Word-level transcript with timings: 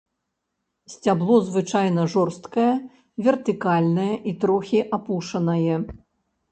Сцябло 0.93 1.37
звычайна 1.49 2.05
жорстка 2.13 2.65
вертыкальнае 3.29 4.09
і 4.33 4.39
трохі 4.47 4.79
апушанае. 5.01 5.75